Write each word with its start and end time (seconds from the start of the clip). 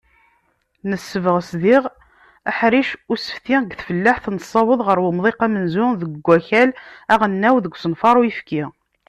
Nessebɣes 0.89 1.49
diɣ 1.61 1.83
aḥric 2.49 2.89
n 2.95 2.99
usefti 3.13 3.57
deg 3.63 3.71
tfellaḥt, 3.79 4.25
nessaweḍ 4.35 4.79
ɣar 4.87 4.99
umḍiq 5.09 5.39
amenzu 5.45 5.87
deg 6.01 6.11
wakal 6.27 6.69
aɣelnaw 7.13 7.55
deg 7.59 7.73
usafar 7.75 8.15
n 8.19 8.21
uyefki. 8.21 8.63